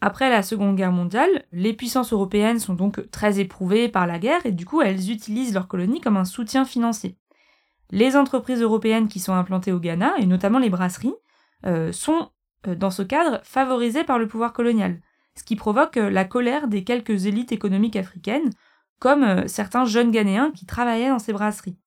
Après 0.00 0.28
la 0.28 0.42
Seconde 0.42 0.76
Guerre 0.76 0.92
mondiale, 0.92 1.44
les 1.52 1.72
puissances 1.72 2.12
européennes 2.12 2.60
sont 2.60 2.74
donc 2.74 3.10
très 3.10 3.40
éprouvées 3.40 3.88
par 3.88 4.06
la 4.06 4.18
guerre 4.18 4.44
et 4.44 4.52
du 4.52 4.66
coup 4.66 4.82
elles 4.82 5.10
utilisent 5.10 5.54
leurs 5.54 5.68
colonies 5.68 6.00
comme 6.00 6.18
un 6.18 6.26
soutien 6.26 6.64
financier. 6.64 7.16
Les 7.90 8.16
entreprises 8.16 8.60
européennes 8.60 9.08
qui 9.08 9.20
sont 9.20 9.32
implantées 9.32 9.72
au 9.72 9.80
Ghana, 9.80 10.14
et 10.18 10.26
notamment 10.26 10.58
les 10.58 10.70
brasseries, 10.70 11.14
euh, 11.64 11.92
sont 11.92 12.30
euh, 12.66 12.74
dans 12.74 12.90
ce 12.90 13.02
cadre 13.02 13.40
favorisées 13.44 14.04
par 14.04 14.18
le 14.18 14.28
pouvoir 14.28 14.52
colonial, 14.52 15.00
ce 15.36 15.44
qui 15.44 15.56
provoque 15.56 15.96
euh, 15.96 16.10
la 16.10 16.24
colère 16.24 16.68
des 16.68 16.84
quelques 16.84 17.26
élites 17.26 17.52
économiques 17.52 17.96
africaines, 17.96 18.50
comme 18.98 19.46
certains 19.46 19.84
jeunes 19.84 20.10
Ghanéens 20.10 20.52
qui 20.52 20.64
travaillaient 20.66 21.10
dans 21.10 21.18
ces 21.18 21.32
brasseries. 21.32 21.78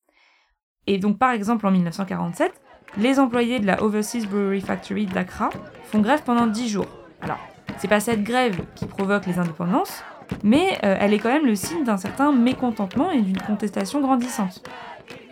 Et 0.88 1.00
donc 1.00 1.18
par 1.20 1.32
exemple 1.32 1.68
en 1.68 1.72
1947, 1.72 2.54
les 2.98 3.20
employés 3.20 3.60
de 3.60 3.66
la 3.66 3.84
Overseas 3.84 4.26
Brewery 4.26 4.62
Factory 4.62 5.06
d'Accra 5.06 5.50
font 5.84 6.02
grève 6.02 6.24
pendant 6.24 6.48
10 6.48 6.70
jours. 6.70 6.88
C'est 7.80 7.88
pas 7.88 8.02
cette 8.02 8.24
grève 8.24 8.66
qui 8.76 8.86
provoque 8.86 9.26
les 9.26 9.40
indépendances, 9.40 10.04
mais 10.44 10.78
euh, 10.84 10.98
elle 11.00 11.14
est 11.14 11.20
quand 11.20 11.32
même 11.32 11.46
le 11.46 11.56
signe 11.56 11.86
d'un 11.86 11.96
certain 11.96 12.34
mécontentement 12.34 13.10
et 13.10 13.22
d'une 13.22 13.42
contestation 13.42 14.02
grandissante. 14.02 14.62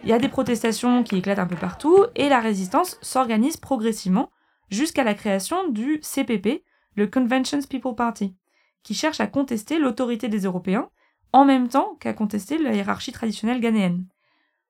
Il 0.04 0.10
y 0.10 0.13
a 0.13 0.18
des 0.18 0.30
protestations 0.30 1.04
qui 1.04 1.18
éclatent 1.18 1.39
un 1.39 1.46
peu 1.46 1.58
partout 1.58 2.06
et 2.16 2.30
la 2.30 2.39
résistance 2.39 2.98
s'organise 3.01 3.58
progressivement 3.58 4.32
jusqu'à 4.70 5.04
la 5.04 5.13
création 5.13 5.68
du 5.68 6.00
CPP, 6.01 6.63
le 6.96 7.08
Conventions 7.08 7.60
People 7.70 7.96
Party, 7.96 8.34
qui 8.82 8.94
cherche 8.94 9.20
à 9.20 9.27
contester 9.27 9.77
l'autorité 9.77 10.30
des 10.30 10.46
Européens 10.46 10.89
en 11.34 11.44
même 11.44 11.68
temps 11.68 11.98
qu'à 12.00 12.13
contester 12.13 12.58
la 12.58 12.74
hiérarchie 12.74 13.12
traditionnelle 13.12 13.60
ghanéenne. 13.60 14.06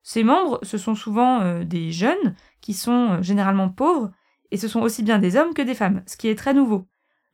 Ses 0.02 0.24
membres, 0.24 0.58
ce 0.64 0.78
sont 0.78 0.96
souvent 0.96 1.42
euh, 1.42 1.62
des 1.62 1.92
jeunes 1.92 2.34
qui 2.60 2.74
sont 2.74 3.12
euh, 3.12 3.22
généralement 3.22 3.68
pauvres 3.68 4.10
et 4.50 4.56
ce 4.56 4.66
sont 4.66 4.80
aussi 4.80 5.04
bien 5.04 5.20
des 5.20 5.36
hommes 5.36 5.54
que 5.54 5.62
des 5.62 5.76
femmes, 5.76 6.02
ce 6.06 6.16
qui 6.16 6.26
est 6.26 6.34
très 6.34 6.54
nouveau. 6.54 6.88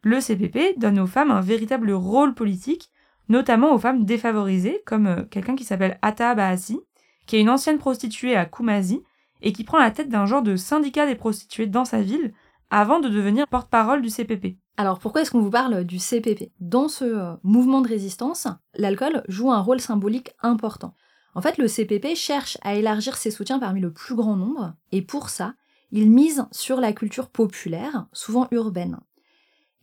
Le 0.04 0.20
CPP 0.20 0.78
donne 0.78 1.00
aux 1.00 1.06
femmes 1.06 1.30
un 1.30 1.40
véritable 1.40 1.90
rôle 1.90 2.34
politique, 2.34 2.90
notamment 3.30 3.72
aux 3.72 3.78
femmes 3.78 4.04
défavorisées, 4.04 4.82
comme 4.84 5.06
euh, 5.06 5.22
quelqu'un 5.22 5.56
qui 5.56 5.64
s'appelle 5.64 5.98
Atta 6.02 6.34
Bahasi, 6.34 6.78
qui 7.26 7.36
est 7.36 7.40
une 7.40 7.48
ancienne 7.48 7.78
prostituée 7.78 8.36
à 8.36 8.44
Kumasi 8.44 9.02
et 9.40 9.54
qui 9.54 9.64
prend 9.64 9.78
la 9.78 9.90
tête 9.90 10.10
d'un 10.10 10.26
genre 10.26 10.42
de 10.42 10.56
syndicat 10.56 11.06
des 11.06 11.14
prostituées 11.14 11.66
dans 11.66 11.86
sa 11.86 12.02
ville 12.02 12.34
avant 12.68 13.00
de 13.00 13.08
devenir 13.08 13.48
porte-parole 13.48 14.02
du 14.02 14.10
CPP. 14.10 14.58
Alors 14.76 14.98
pourquoi 14.98 15.22
est-ce 15.22 15.30
qu'on 15.30 15.40
vous 15.40 15.50
parle 15.50 15.84
du 15.84 15.98
CPP 15.98 16.52
Dans 16.60 16.88
ce 16.88 17.04
euh, 17.04 17.32
mouvement 17.42 17.80
de 17.80 17.88
résistance, 17.88 18.46
l'alcool 18.74 19.22
joue 19.28 19.52
un 19.52 19.60
rôle 19.60 19.80
symbolique 19.80 20.32
important. 20.42 20.94
En 21.34 21.40
fait, 21.40 21.56
le 21.56 21.66
CPP 21.66 22.14
cherche 22.14 22.58
à 22.60 22.74
élargir 22.74 23.16
ses 23.16 23.30
soutiens 23.30 23.58
parmi 23.58 23.80
le 23.80 23.90
plus 23.90 24.16
grand 24.16 24.36
nombre, 24.36 24.74
et 24.92 25.00
pour 25.00 25.30
ça, 25.30 25.54
il 25.92 26.10
mise 26.10 26.44
sur 26.52 26.78
la 26.78 26.92
culture 26.92 27.30
populaire, 27.30 28.06
souvent 28.12 28.48
urbaine. 28.50 28.98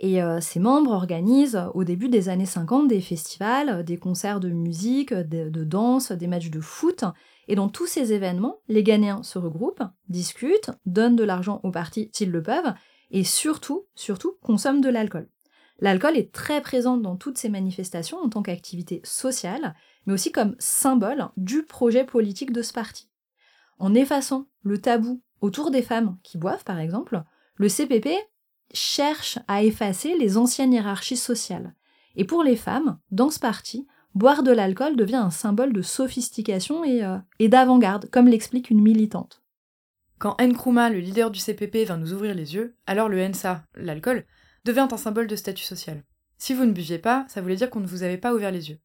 Et 0.03 0.22
euh, 0.24 0.41
ses 0.41 0.60
membres 0.60 0.91
organisent 0.91 1.63
au 1.75 1.84
début 1.84 2.10
des 2.10 2.27
années 2.27 2.48
50 2.48 2.88
des 2.88 3.01
festivals, 3.01 3.86
des 3.86 3.98
concerts 3.98 4.39
de 4.39 4.50
musique, 4.50 5.13
de, 5.13 5.48
de 5.48 5.63
danse, 5.63 6.12
des 6.12 6.25
matchs 6.25 6.50
de 6.50 6.60
foot, 6.60 7.05
et 7.48 7.53
dans 7.53 7.70
tous 7.70 7.86
ces 7.86 8.12
événements, 8.12 8.62
les 8.67 8.81
Ghanéens 8.81 9.22
se 9.22 9.38
regroupent, 9.38 9.84
discutent, 10.10 10.72
donnent 10.88 11.15
de 11.15 11.24
l'argent 11.24 11.60
aux 11.62 11.70
partis 11.70 12.10
s'ils 12.13 12.31
le 12.31 12.41
peuvent, 12.41 12.74
et 13.12 13.24
surtout, 13.24 13.86
surtout, 13.93 14.38
consomment 14.41 14.81
de 14.81 14.89
l'alcool. 14.89 15.29
L'alcool 15.77 16.17
est 16.17 16.34
très 16.34 16.62
présent 16.62 16.98
dans 16.98 17.15
toutes 17.15 17.38
ces 17.38 17.50
manifestations 17.50 18.17
en 18.17 18.29
tant 18.29 18.41
qu'activité 18.41 19.01
sociale, 19.03 19.75
mais 20.08 20.13
aussi 20.13 20.31
comme 20.31 20.55
symbole 20.58 21.29
du 21.38 21.62
projet 21.62 22.05
politique 22.05 22.51
de 22.51 22.63
ce 22.63 22.74
parti. 22.74 23.08
En 23.77 23.93
effaçant 23.93 24.48
le 24.63 24.81
tabou 24.81 25.22
autour 25.41 25.70
des 25.70 25.84
femmes 25.84 26.17
qui 26.24 26.39
boivent, 26.39 26.63
par 26.63 26.79
exemple, 26.79 27.22
le 27.55 27.67
CPP 27.67 28.10
cherche 28.74 29.40
à 29.48 29.63
effacer 29.63 30.18
les 30.18 30.38
anciennes 30.38 30.74
hiérarchies 30.74 31.18
sociales. 31.18 31.75
Et 32.16 32.25
pour 32.25 32.44
les 32.44 32.56
femmes, 32.56 33.00
dans 33.12 33.30
ce 33.30 33.40
parti, 33.40 33.88
boire 34.16 34.44
de 34.44 34.51
l'alcool 34.51 34.96
devient 34.96 35.16
un 35.16 35.30
symbole 35.30 35.74
de 35.74 35.82
sophistication 35.82 36.84
euh, 36.86 37.18
et, 37.40 37.50
d'avant-garde, 37.50 38.10
comme 38.10 38.28
l'explique 38.28 38.70
une 38.70 38.82
militante. 38.82 39.42
Quand 40.20 40.40
Nkrumah, 40.40 40.90
le 40.90 41.00
leader 41.00 41.32
du 41.32 41.40
CPP, 41.40 41.86
vint 41.86 41.98
nous 41.98 42.13
ouvrir 42.13 42.36
les 42.36 42.54
yeux, 42.54 42.75
alors 42.86 43.10
le 43.10 43.28
NSA, 43.28 43.63
l'alcool, 43.75 44.25
devint 44.66 44.88
un 44.92 44.98
symbole 44.98 45.28
de 45.28 45.36
statut 45.36 45.63
social. 45.63 46.04
Si 46.38 46.54
vous 46.54 46.66
ne 46.66 46.74
buviez 46.74 47.00
pas, 47.00 47.25
ça 47.28 47.42
voulait 47.42 47.56
dire 47.56 47.70
qu'on 47.70 47.80
ne 47.80 47.88
vous 47.88 48.04
avait 48.04 48.18
pas 48.18 48.34
ouvert 48.34 48.51
les 48.51 48.70
yeux. 48.70 48.80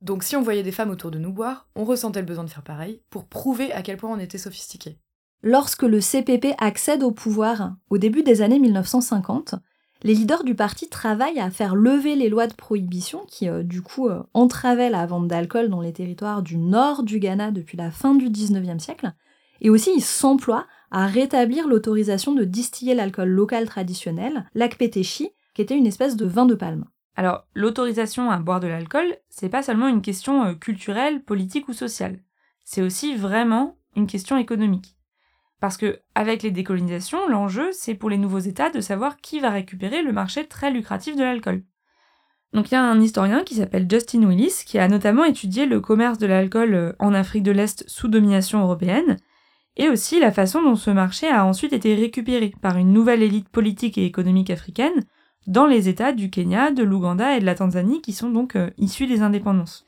Donc 0.00 0.22
si 0.22 0.34
on 0.34 0.42
voyait 0.42 0.62
des 0.62 0.72
femmes 0.72 0.90
autour 0.90 1.10
de 1.10 1.18
nous 1.18 1.32
boire, 1.32 1.68
on 1.74 1.84
ressentait 1.84 2.20
le 2.20 2.26
besoin 2.26 2.44
de 2.44 2.50
faire 2.50 2.62
pareil, 2.62 3.02
pour 3.10 3.26
prouver 3.26 3.72
à 3.72 3.82
quel 3.82 3.98
point 3.98 4.10
on 4.10 4.18
était 4.18 4.38
sophistiqué. 4.38 4.98
Lorsque 5.42 5.84
le 5.84 6.00
CPP 6.00 6.54
accède 6.58 7.02
au 7.02 7.12
pouvoir 7.12 7.74
au 7.88 7.96
début 7.96 8.22
des 8.22 8.42
années 8.42 8.58
1950, 8.58 9.54
les 10.02 10.14
leaders 10.14 10.44
du 10.44 10.54
parti 10.54 10.88
travaillent 10.88 11.40
à 11.40 11.50
faire 11.50 11.74
lever 11.74 12.14
les 12.14 12.28
lois 12.28 12.46
de 12.46 12.54
prohibition 12.54 13.24
qui, 13.26 13.48
euh, 13.48 13.62
du 13.62 13.80
coup, 13.80 14.08
euh, 14.08 14.22
entravaient 14.34 14.90
la 14.90 15.06
vente 15.06 15.28
d'alcool 15.28 15.68
dans 15.68 15.80
les 15.80 15.92
territoires 15.92 16.42
du 16.42 16.58
nord 16.58 17.02
du 17.02 17.18
Ghana 17.18 17.50
depuis 17.50 17.78
la 17.78 17.90
fin 17.90 18.14
du 18.14 18.28
19e 18.28 18.78
siècle. 18.78 19.12
Et 19.62 19.70
aussi, 19.70 19.90
ils 19.94 20.02
s'emploient 20.02 20.66
à 20.90 21.06
rétablir 21.06 21.68
l'autorisation 21.68 22.34
de 22.34 22.44
distiller 22.44 22.94
l'alcool 22.94 23.28
local 23.28 23.66
traditionnel, 23.66 24.46
l'akpeteshi, 24.54 25.30
qui 25.54 25.62
était 25.62 25.76
une 25.76 25.86
espèce 25.86 26.16
de 26.16 26.26
vin 26.26 26.46
de 26.46 26.54
palme. 26.54 26.84
Alors, 27.16 27.46
l'autorisation 27.54 28.30
à 28.30 28.38
boire 28.38 28.60
de 28.60 28.68
l'alcool, 28.68 29.16
c'est 29.28 29.48
pas 29.48 29.62
seulement 29.62 29.88
une 29.88 30.02
question 30.02 30.44
euh, 30.44 30.54
culturelle, 30.54 31.22
politique 31.22 31.68
ou 31.68 31.72
sociale. 31.72 32.20
C'est 32.64 32.82
aussi 32.82 33.14
vraiment 33.16 33.76
une 33.96 34.06
question 34.06 34.38
économique. 34.38 34.96
Parce 35.60 35.76
que, 35.76 36.00
avec 36.14 36.42
les 36.42 36.50
décolonisations, 36.50 37.28
l'enjeu, 37.28 37.70
c'est 37.72 37.94
pour 37.94 38.10
les 38.10 38.16
nouveaux 38.16 38.38
États 38.38 38.70
de 38.70 38.80
savoir 38.80 39.18
qui 39.18 39.40
va 39.40 39.50
récupérer 39.50 40.02
le 40.02 40.12
marché 40.12 40.46
très 40.46 40.70
lucratif 40.70 41.16
de 41.16 41.22
l'alcool. 41.22 41.62
Donc 42.52 42.70
il 42.70 42.74
y 42.74 42.76
a 42.76 42.82
un 42.82 43.00
historien 43.00 43.44
qui 43.44 43.54
s'appelle 43.54 43.86
Justin 43.88 44.24
Willis, 44.24 44.64
qui 44.66 44.78
a 44.78 44.88
notamment 44.88 45.24
étudié 45.24 45.66
le 45.66 45.80
commerce 45.80 46.18
de 46.18 46.26
l'alcool 46.26 46.74
euh, 46.74 46.92
en 46.98 47.14
Afrique 47.14 47.44
de 47.44 47.52
l'Est 47.52 47.84
sous 47.88 48.08
domination 48.08 48.60
européenne, 48.60 49.18
et 49.76 49.88
aussi 49.88 50.18
la 50.18 50.32
façon 50.32 50.60
dont 50.62 50.74
ce 50.74 50.90
marché 50.90 51.28
a 51.28 51.44
ensuite 51.44 51.72
été 51.72 51.94
récupéré 51.94 52.52
par 52.60 52.76
une 52.76 52.92
nouvelle 52.92 53.22
élite 53.22 53.48
politique 53.48 53.98
et 53.98 54.04
économique 54.04 54.50
africaine 54.50 55.04
dans 55.46 55.66
les 55.66 55.88
États 55.88 56.12
du 56.12 56.28
Kenya, 56.28 56.70
de 56.70 56.82
l'Ouganda 56.82 57.36
et 57.36 57.40
de 57.40 57.46
la 57.46 57.54
Tanzanie 57.54 58.02
qui 58.02 58.12
sont 58.12 58.30
donc 58.30 58.56
euh, 58.56 58.70
issus 58.78 59.06
des 59.06 59.22
indépendances. 59.22 59.86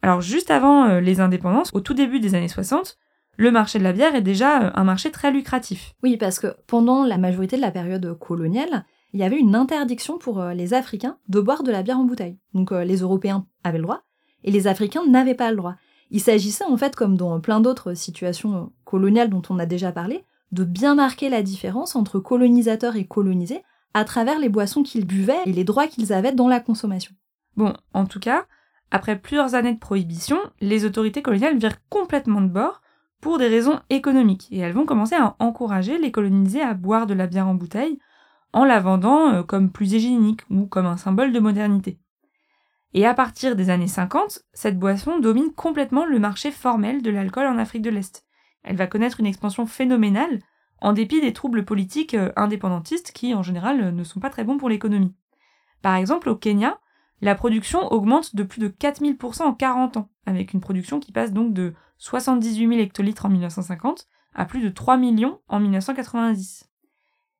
Alors 0.00 0.22
juste 0.22 0.50
avant 0.50 0.86
euh, 0.86 1.00
les 1.00 1.20
indépendances, 1.20 1.70
au 1.74 1.80
tout 1.80 1.94
début 1.94 2.20
des 2.20 2.34
années 2.34 2.48
60, 2.48 2.98
le 3.36 3.50
marché 3.50 3.78
de 3.78 3.84
la 3.84 3.92
bière 3.92 4.14
est 4.14 4.22
déjà 4.22 4.62
euh, 4.62 4.70
un 4.74 4.84
marché 4.84 5.10
très 5.10 5.30
lucratif. 5.30 5.94
Oui, 6.02 6.16
parce 6.16 6.38
que 6.38 6.54
pendant 6.66 7.04
la 7.04 7.18
majorité 7.18 7.56
de 7.56 7.62
la 7.62 7.70
période 7.70 8.18
coloniale, 8.18 8.84
il 9.12 9.20
y 9.20 9.24
avait 9.24 9.38
une 9.38 9.54
interdiction 9.54 10.18
pour 10.18 10.40
euh, 10.40 10.54
les 10.54 10.74
Africains 10.74 11.18
de 11.28 11.40
boire 11.40 11.62
de 11.62 11.72
la 11.72 11.82
bière 11.82 11.98
en 11.98 12.04
bouteille. 12.04 12.38
Donc 12.54 12.72
euh, 12.72 12.84
les 12.84 12.98
Européens 12.98 13.46
avaient 13.64 13.78
le 13.78 13.84
droit, 13.84 14.02
et 14.44 14.50
les 14.50 14.66
Africains 14.66 15.06
n'avaient 15.06 15.34
pas 15.34 15.50
le 15.50 15.56
droit. 15.56 15.76
Il 16.10 16.20
s'agissait 16.20 16.64
en 16.64 16.76
fait, 16.76 16.94
comme 16.94 17.16
dans 17.16 17.40
plein 17.40 17.60
d'autres 17.60 17.94
situations 17.94 18.72
coloniales 18.84 19.30
dont 19.30 19.42
on 19.48 19.58
a 19.58 19.66
déjà 19.66 19.92
parlé, 19.92 20.24
de 20.52 20.64
bien 20.64 20.94
marquer 20.94 21.30
la 21.30 21.42
différence 21.42 21.96
entre 21.96 22.18
colonisateurs 22.18 22.96
et 22.96 23.06
colonisés 23.06 23.62
à 23.94 24.04
travers 24.04 24.38
les 24.38 24.50
boissons 24.50 24.82
qu'ils 24.82 25.06
buvaient 25.06 25.40
et 25.46 25.52
les 25.52 25.64
droits 25.64 25.86
qu'ils 25.86 26.12
avaient 26.12 26.32
dans 26.32 26.48
la 26.48 26.60
consommation. 26.60 27.14
Bon, 27.56 27.72
en 27.94 28.04
tout 28.04 28.20
cas, 28.20 28.44
après 28.90 29.18
plusieurs 29.18 29.54
années 29.54 29.72
de 29.72 29.78
prohibition, 29.78 30.38
les 30.60 30.84
autorités 30.84 31.22
coloniales 31.22 31.56
virent 31.56 31.80
complètement 31.88 32.42
de 32.42 32.48
bord 32.48 32.81
pour 33.22 33.38
des 33.38 33.48
raisons 33.48 33.80
économiques. 33.88 34.48
Et 34.50 34.58
elles 34.58 34.74
vont 34.74 34.84
commencer 34.84 35.14
à 35.14 35.36
encourager 35.38 35.96
les 35.96 36.12
colonisés 36.12 36.60
à 36.60 36.74
boire 36.74 37.06
de 37.06 37.14
la 37.14 37.26
bière 37.26 37.48
en 37.48 37.54
bouteille 37.54 37.98
en 38.52 38.64
la 38.66 38.80
vendant 38.80 39.32
euh, 39.32 39.42
comme 39.42 39.70
plus 39.70 39.94
hygiénique 39.94 40.42
ou 40.50 40.66
comme 40.66 40.84
un 40.84 40.98
symbole 40.98 41.32
de 41.32 41.40
modernité. 41.40 41.98
Et 42.92 43.06
à 43.06 43.14
partir 43.14 43.56
des 43.56 43.70
années 43.70 43.86
50, 43.86 44.40
cette 44.52 44.78
boisson 44.78 45.18
domine 45.18 45.54
complètement 45.54 46.04
le 46.04 46.18
marché 46.18 46.50
formel 46.50 47.00
de 47.00 47.10
l'alcool 47.10 47.46
en 47.46 47.56
Afrique 47.56 47.80
de 47.80 47.88
l'Est. 47.88 48.26
Elle 48.64 48.76
va 48.76 48.86
connaître 48.86 49.20
une 49.20 49.26
expansion 49.26 49.64
phénoménale 49.66 50.40
en 50.82 50.92
dépit 50.92 51.20
des 51.20 51.32
troubles 51.32 51.64
politiques 51.64 52.14
euh, 52.14 52.32
indépendantistes 52.36 53.12
qui, 53.12 53.34
en 53.34 53.42
général, 53.42 53.94
ne 53.94 54.04
sont 54.04 54.20
pas 54.20 54.30
très 54.30 54.44
bons 54.44 54.58
pour 54.58 54.68
l'économie. 54.68 55.14
Par 55.80 55.94
exemple, 55.94 56.28
au 56.28 56.36
Kenya, 56.36 56.78
la 57.22 57.36
production 57.36 57.86
augmente 57.92 58.34
de 58.34 58.42
plus 58.42 58.60
de 58.60 58.68
4000% 58.68 59.42
en 59.42 59.54
40 59.54 59.96
ans, 59.96 60.10
avec 60.26 60.52
une 60.52 60.60
production 60.60 60.98
qui 60.98 61.12
passe 61.12 61.32
donc 61.32 61.54
de 61.54 61.72
78 61.98 62.68
000 62.68 62.80
hectolitres 62.80 63.24
en 63.24 63.28
1950 63.28 64.08
à 64.34 64.44
plus 64.44 64.60
de 64.60 64.68
3 64.68 64.96
millions 64.96 65.38
en 65.48 65.60
1990. 65.60 66.68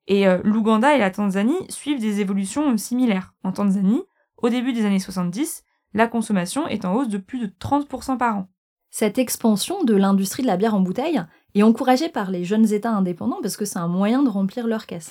Et 0.07 0.29
euh, 0.29 0.39
l'Ouganda 0.45 0.95
et 0.95 0.99
la 0.99 1.11
Tanzanie 1.11 1.67
suivent 1.69 2.01
des 2.01 2.21
évolutions 2.21 2.73
euh, 2.73 2.77
similaires. 2.77 3.35
En 3.43 3.51
Tanzanie, 3.51 4.03
au 4.37 4.49
début 4.49 4.73
des 4.73 4.85
années 4.85 5.01
70, 5.01 5.65
la 5.95 6.07
consommation 6.07 6.69
est 6.69 6.85
en 6.85 6.95
hausse 6.95 7.09
de 7.09 7.19
plus 7.19 7.41
de 7.41 7.47
30% 7.47 8.19
par 8.19 8.37
an. 8.37 8.49
Cette 8.91 9.19
expansion 9.19 9.83
de 9.83 9.95
l'industrie 9.95 10.43
de 10.43 10.49
la 10.49 10.57
bière 10.57 10.75
en 10.75 10.81
bouteille 10.81 11.23
est 11.55 11.63
encouragée 11.63 12.09
par 12.09 12.31
les 12.31 12.45
jeunes 12.45 12.73
États 12.73 12.93
indépendants 12.93 13.41
parce 13.43 13.57
que 13.57 13.65
c'est 13.65 13.79
un 13.79 13.89
moyen 13.89 14.23
de 14.23 14.29
remplir 14.29 14.67
leur 14.69 14.87
caisse. 14.87 15.11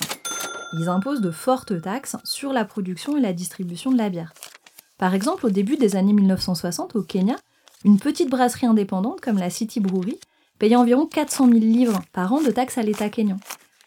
Ils 0.74 0.88
imposent 0.88 1.22
de 1.22 1.32
fortes 1.32 1.82
taxes 1.82 2.16
sur 2.24 2.54
la 2.54 2.64
production 2.64 3.18
et 3.18 3.22
la 3.22 3.34
distribution 3.34 3.92
de 3.92 3.98
la 3.98 4.10
bière. 4.10 4.34
Par 5.02 5.16
exemple, 5.16 5.48
au 5.48 5.50
début 5.50 5.78
des 5.78 5.96
années 5.96 6.14
1960, 6.14 6.96
au 6.96 7.02
Kenya, 7.02 7.36
une 7.84 7.98
petite 7.98 8.30
brasserie 8.30 8.68
indépendante 8.68 9.20
comme 9.20 9.40
la 9.40 9.50
City 9.50 9.80
Brewery 9.80 10.20
payait 10.60 10.76
environ 10.76 11.08
400 11.08 11.48
000 11.48 11.58
livres 11.58 12.00
par 12.14 12.32
an 12.32 12.40
de 12.40 12.52
taxes 12.52 12.78
à 12.78 12.84
l'État 12.84 13.10
kényan. 13.10 13.38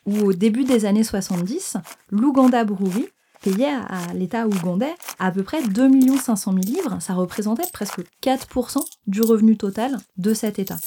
Ou 0.06 0.18
au 0.23 0.33
début 0.33 0.64
des 0.64 0.87
années 0.87 1.04
70, 1.04 1.76
l'Ouganda 2.11 2.64
Brewery 2.64 3.06
payait 3.42 3.71
à 3.71 4.12
l'État 4.12 4.49
ougandais 4.49 4.92
à 5.21 5.30
peu 5.30 5.44
près 5.44 5.62
2 5.62 6.18
500 6.18 6.52
000 6.52 6.64
livres, 6.64 6.97
ça 6.99 7.14
représentait 7.14 7.71
presque 7.73 8.00
4% 8.21 8.85
du 9.06 9.23
revenu 9.23 9.56
total 9.56 9.99
de 10.16 10.35
cet 10.35 10.59
État. 10.59 10.78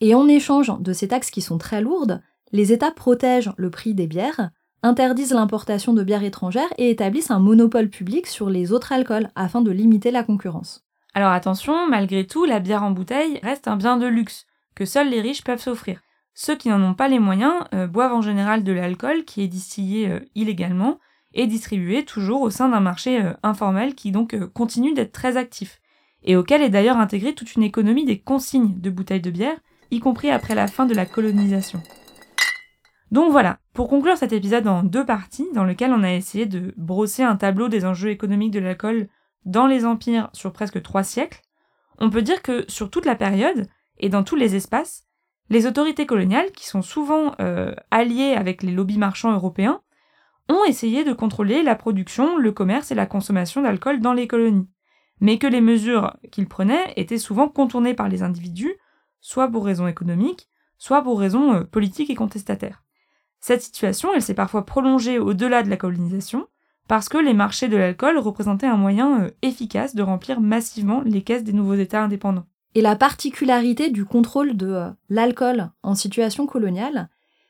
Et 0.00 0.14
en 0.14 0.28
échange 0.28 0.70
de 0.78 0.92
ces 0.92 1.08
taxes 1.08 1.32
qui 1.32 1.42
sont 1.42 1.58
très 1.58 1.80
lourdes, 1.80 2.22
les 2.52 2.72
États 2.72 2.92
protègent 2.92 3.52
le 3.56 3.70
prix 3.70 3.94
des 3.94 4.06
bières, 4.06 4.50
interdisent 4.82 5.32
l'importation 5.32 5.92
de 5.92 6.02
bières 6.02 6.24
étrangères 6.24 6.72
et 6.78 6.90
établissent 6.90 7.30
un 7.30 7.38
monopole 7.38 7.88
public 7.88 8.26
sur 8.26 8.50
les 8.50 8.72
autres 8.72 8.92
alcools 8.92 9.30
afin 9.34 9.60
de 9.60 9.70
limiter 9.70 10.10
la 10.10 10.24
concurrence. 10.24 10.84
Alors 11.14 11.32
attention, 11.32 11.88
malgré 11.88 12.26
tout, 12.26 12.44
la 12.44 12.60
bière 12.60 12.82
en 12.82 12.90
bouteille 12.90 13.38
reste 13.42 13.68
un 13.68 13.76
bien 13.76 13.96
de 13.96 14.06
luxe, 14.06 14.46
que 14.74 14.84
seuls 14.84 15.10
les 15.10 15.20
riches 15.20 15.44
peuvent 15.44 15.60
s'offrir. 15.60 16.00
Ceux 16.34 16.56
qui 16.56 16.70
n'en 16.70 16.82
ont 16.82 16.94
pas 16.94 17.08
les 17.08 17.18
moyens 17.18 17.52
euh, 17.74 17.86
boivent 17.86 18.14
en 18.14 18.22
général 18.22 18.64
de 18.64 18.72
l'alcool 18.72 19.24
qui 19.24 19.42
est 19.42 19.48
distillé 19.48 20.08
euh, 20.08 20.20
illégalement 20.34 20.98
et 21.34 21.46
distribué 21.46 22.04
toujours 22.04 22.40
au 22.40 22.50
sein 22.50 22.70
d'un 22.70 22.80
marché 22.80 23.22
euh, 23.22 23.34
informel 23.42 23.94
qui 23.94 24.10
donc 24.10 24.36
continue 24.52 24.94
d'être 24.94 25.12
très 25.12 25.36
actif, 25.36 25.80
et 26.24 26.36
auquel 26.36 26.62
est 26.62 26.70
d'ailleurs 26.70 26.98
intégrée 26.98 27.34
toute 27.34 27.54
une 27.56 27.62
économie 27.62 28.06
des 28.06 28.18
consignes 28.18 28.80
de 28.80 28.90
bouteilles 28.90 29.20
de 29.20 29.30
bière 29.30 29.56
y 29.90 30.00
compris 30.00 30.30
après 30.30 30.54
la 30.54 30.66
fin 30.66 30.86
de 30.86 30.94
la 30.94 31.04
colonisation. 31.04 31.82
Donc 33.12 33.30
voilà, 33.30 33.58
pour 33.74 33.90
conclure 33.90 34.16
cet 34.16 34.32
épisode 34.32 34.66
en 34.66 34.82
deux 34.82 35.04
parties, 35.04 35.46
dans 35.52 35.64
lequel 35.64 35.92
on 35.92 36.02
a 36.02 36.14
essayé 36.14 36.46
de 36.46 36.72
brosser 36.78 37.22
un 37.22 37.36
tableau 37.36 37.68
des 37.68 37.84
enjeux 37.84 38.08
économiques 38.08 38.52
de 38.52 38.58
l'alcool 38.58 39.06
dans 39.44 39.66
les 39.66 39.84
empires 39.84 40.30
sur 40.32 40.50
presque 40.50 40.80
trois 40.80 41.02
siècles, 41.02 41.42
on 41.98 42.08
peut 42.08 42.22
dire 42.22 42.40
que 42.40 42.64
sur 42.68 42.90
toute 42.90 43.04
la 43.04 43.14
période, 43.14 43.66
et 43.98 44.08
dans 44.08 44.24
tous 44.24 44.34
les 44.34 44.56
espaces, 44.56 45.06
les 45.50 45.66
autorités 45.66 46.06
coloniales, 46.06 46.52
qui 46.52 46.66
sont 46.66 46.80
souvent 46.80 47.34
euh, 47.38 47.74
alliées 47.90 48.32
avec 48.34 48.62
les 48.62 48.72
lobbies 48.72 48.96
marchands 48.96 49.32
européens, 49.32 49.82
ont 50.48 50.64
essayé 50.64 51.04
de 51.04 51.12
contrôler 51.12 51.62
la 51.62 51.74
production, 51.74 52.38
le 52.38 52.50
commerce 52.50 52.92
et 52.92 52.94
la 52.94 53.04
consommation 53.04 53.60
d'alcool 53.60 54.00
dans 54.00 54.14
les 54.14 54.26
colonies, 54.26 54.70
mais 55.20 55.36
que 55.36 55.46
les 55.46 55.60
mesures 55.60 56.16
qu'ils 56.30 56.48
prenaient 56.48 56.94
étaient 56.96 57.18
souvent 57.18 57.48
contournées 57.48 57.94
par 57.94 58.08
les 58.08 58.22
individus, 58.22 58.74
soit 59.20 59.48
pour 59.48 59.66
raisons 59.66 59.86
économiques, 59.86 60.48
soit 60.78 61.02
pour 61.02 61.20
raisons 61.20 61.52
euh, 61.52 61.64
politiques 61.64 62.08
et 62.08 62.14
contestataires. 62.14 62.81
Cette 63.42 63.62
situation, 63.62 64.08
s'est 64.20 64.34
parfois 64.34 64.64
prolongée 64.64 65.18
au-delà 65.18 65.64
de 65.64 65.68
la 65.68 65.76
colonisation, 65.76 66.46
parce 66.86 67.08
que 67.08 67.18
les 67.18 67.34
marchés 67.34 67.68
de 67.68 67.76
l'alcool 67.76 68.16
représentaient 68.16 68.66
un 68.66 68.76
moyen 68.76 69.24
euh, 69.24 69.30
efficace 69.42 69.94
de 69.94 70.02
remplir 70.02 70.40
massivement 70.40 71.02
les 71.04 71.22
caisses 71.22 71.44
des 71.44 71.52
nouveaux 71.52 71.74
États 71.74 72.04
indépendants. 72.04 72.46
Et 72.74 72.80
la 72.80 72.96
particularité 72.96 73.90
du 73.90 74.04
contrôle 74.04 74.56
de 74.56 74.68
euh, 74.68 74.90
l'alcool 75.08 75.70
en 75.82 75.96
situation 75.96 76.46
coloniale, 76.46 77.08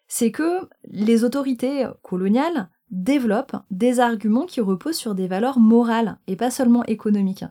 c'est 0.08 0.30
que 0.30 0.68
les 0.84 1.24
autorités 1.24 1.86
coloniales 2.02 2.70
développent 2.90 3.56
des 3.70 4.00
arguments 4.00 4.46
qui 4.46 4.60
reposent 4.62 4.96
sur 4.96 5.14
des 5.14 5.28
valeurs 5.28 5.58
morales 5.58 6.18
et 6.26 6.36
pas 6.36 6.50
seulement 6.50 6.84
économiques. 6.84 7.44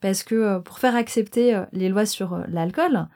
Parce 0.00 0.24
que 0.24 0.34
euh, 0.34 0.58
pour 0.58 0.80
faire 0.80 0.96
accepter 0.96 1.54
euh, 1.54 1.64
les 1.72 1.88
lois 1.88 2.06
sur 2.06 2.38
l'alcool, 2.48 3.06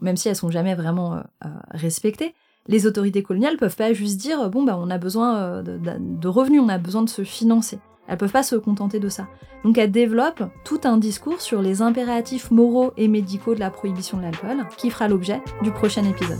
même 0.00 0.16
si 0.16 0.28
elles 0.28 0.34
sont 0.34 0.50
jamais 0.50 0.74
vraiment 0.74 1.22
respectées, 1.70 2.34
les 2.68 2.86
autorités 2.86 3.22
coloniales 3.22 3.56
peuvent 3.56 3.76
pas 3.76 3.92
juste 3.92 4.20
dire 4.20 4.48
bon 4.50 4.62
bah 4.62 4.78
on 4.80 4.90
a 4.90 4.98
besoin 4.98 5.62
de 5.62 6.28
revenus, 6.28 6.60
on 6.62 6.68
a 6.68 6.78
besoin 6.78 7.02
de 7.02 7.08
se 7.08 7.24
financer. 7.24 7.78
Elles 8.06 8.18
peuvent 8.18 8.32
pas 8.32 8.42
se 8.42 8.56
contenter 8.56 9.00
de 9.00 9.08
ça. 9.08 9.26
Donc 9.64 9.76
elles 9.76 9.90
développent 9.90 10.44
tout 10.64 10.80
un 10.84 10.96
discours 10.96 11.40
sur 11.40 11.60
les 11.60 11.82
impératifs 11.82 12.50
moraux 12.50 12.92
et 12.96 13.08
médicaux 13.08 13.54
de 13.54 13.60
la 13.60 13.70
prohibition 13.70 14.16
de 14.16 14.22
l'alcool, 14.22 14.66
qui 14.76 14.90
fera 14.90 15.08
l'objet 15.08 15.42
du 15.62 15.72
prochain 15.72 16.04
épisode. 16.04 16.38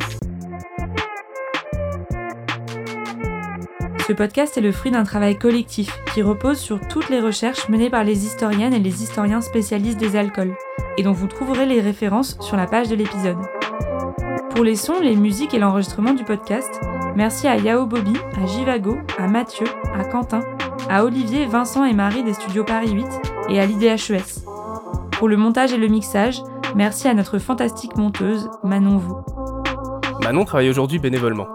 Ce 4.06 4.14
podcast 4.14 4.56
est 4.56 4.62
le 4.62 4.73
fruit 4.73 4.90
d'un 4.90 5.04
travail 5.04 5.37
collectif 5.37 5.99
qui 6.14 6.23
repose 6.23 6.56
sur 6.56 6.80
toutes 6.88 7.11
les 7.11 7.20
recherches 7.20 7.68
menées 7.68 7.90
par 7.90 8.04
les 8.04 8.25
historiennes 8.25 8.73
et 8.73 8.78
les 8.78 9.02
historiens 9.02 9.42
spécialistes 9.42 10.00
des 10.00 10.16
alcools, 10.16 10.54
et 10.97 11.02
dont 11.02 11.12
vous 11.12 11.26
trouverez 11.26 11.66
les 11.66 11.82
références 11.82 12.38
sur 12.40 12.56
la 12.56 12.66
page 12.66 12.88
de 12.88 12.94
l'épisode. 12.94 13.37
Pour 14.58 14.64
les 14.64 14.74
sons, 14.74 14.98
les 15.00 15.14
musiques 15.14 15.54
et 15.54 15.60
l'enregistrement 15.60 16.14
du 16.14 16.24
podcast, 16.24 16.80
merci 17.14 17.46
à 17.46 17.58
Yao 17.58 17.86
Bobby, 17.86 18.14
à 18.42 18.44
Jivago, 18.44 18.98
à 19.16 19.28
Mathieu, 19.28 19.68
à 19.94 20.02
Quentin 20.02 20.40
à 20.90 21.04
Olivier, 21.04 21.46
Vincent 21.46 21.84
et 21.84 21.92
Marie 21.92 22.24
des 22.24 22.32
studios 22.32 22.64
Paris 22.64 22.90
8 22.90 23.06
et 23.50 23.60
à 23.60 23.66
l'IDHES. 23.66 24.42
Pour 25.12 25.28
le 25.28 25.36
montage 25.36 25.72
et 25.72 25.76
le 25.76 25.86
mixage, 25.86 26.42
merci 26.74 27.06
à 27.06 27.14
notre 27.14 27.38
fantastique 27.38 27.96
monteuse, 27.96 28.50
Manon 28.64 28.98
Vous. 28.98 29.18
Manon 30.24 30.44
travaille 30.44 30.70
aujourd'hui 30.70 30.98
bénévolement. 30.98 31.46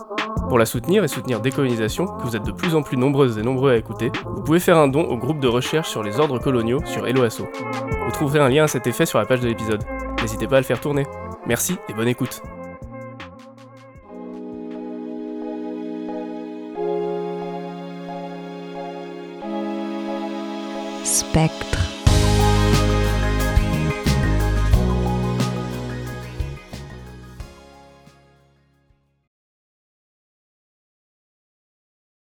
Pour 0.48 0.58
la 0.58 0.66
soutenir 0.66 1.04
et 1.04 1.10
soutenir 1.10 1.42
Décolonisation, 1.42 2.06
que 2.06 2.24
vous 2.24 2.38
êtes 2.38 2.46
de 2.46 2.54
plus 2.54 2.74
en 2.74 2.84
plus 2.84 2.96
nombreuses 2.96 3.38
et 3.38 3.44
nombreux 3.44 3.72
à 3.72 3.76
écouter, 3.76 4.14
vous 4.34 4.44
pouvez 4.44 4.62
faire 4.62 4.78
un 4.78 4.88
don 4.88 5.04
au 5.04 5.18
groupe 5.18 5.42
de 5.42 5.50
recherche 5.50 5.90
sur 5.90 6.04
les 6.04 6.22
ordres 6.22 6.40
coloniaux 6.40 6.80
sur 6.86 7.06
Helloasso. 7.06 7.50
Vous 8.06 8.12
trouverez 8.14 8.40
un 8.40 8.48
lien 8.48 8.64
à 8.64 8.70
cet 8.70 8.88
effet 8.88 9.06
sur 9.06 9.20
la 9.20 9.26
page 9.26 9.42
de 9.42 9.48
l'épisode. 9.50 9.84
N'hésitez 10.22 10.48
pas 10.48 10.56
à 10.56 10.60
le 10.62 10.66
faire 10.66 10.80
tourner. 10.80 11.06
Merci 11.46 11.76
et 11.90 11.94
bonne 11.94 12.08
écoute. 12.08 12.42
back. 21.34 21.73